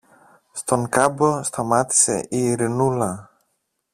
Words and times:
Στον 0.51 0.89
κάμπο 0.89 1.43
σταμάτησε 1.43 2.25
η 2.29 2.37
Ειρηνούλα. 2.37 3.29